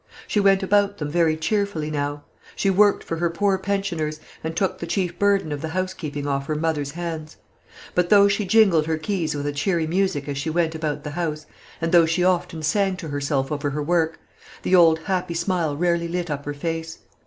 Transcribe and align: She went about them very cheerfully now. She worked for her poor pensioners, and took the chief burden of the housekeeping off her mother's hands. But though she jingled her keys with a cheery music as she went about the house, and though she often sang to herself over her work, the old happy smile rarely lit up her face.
She 0.27 0.39
went 0.39 0.63
about 0.63 0.97
them 0.97 1.11
very 1.11 1.37
cheerfully 1.37 1.91
now. 1.91 2.23
She 2.55 2.71
worked 2.71 3.03
for 3.03 3.17
her 3.17 3.29
poor 3.29 3.59
pensioners, 3.59 4.19
and 4.43 4.55
took 4.55 4.79
the 4.79 4.87
chief 4.87 5.19
burden 5.19 5.51
of 5.51 5.61
the 5.61 5.67
housekeeping 5.77 6.25
off 6.25 6.47
her 6.47 6.55
mother's 6.55 6.93
hands. 6.93 7.37
But 7.93 8.09
though 8.09 8.27
she 8.27 8.43
jingled 8.45 8.87
her 8.87 8.97
keys 8.97 9.35
with 9.35 9.45
a 9.45 9.53
cheery 9.53 9.85
music 9.85 10.27
as 10.27 10.39
she 10.39 10.49
went 10.49 10.73
about 10.73 11.03
the 11.03 11.11
house, 11.11 11.45
and 11.79 11.91
though 11.91 12.07
she 12.07 12.23
often 12.23 12.63
sang 12.63 12.97
to 12.97 13.09
herself 13.09 13.51
over 13.51 13.69
her 13.69 13.83
work, 13.83 14.19
the 14.63 14.73
old 14.73 14.97
happy 15.01 15.35
smile 15.35 15.77
rarely 15.77 16.07
lit 16.07 16.31
up 16.31 16.45
her 16.45 16.53
face. 16.55 16.97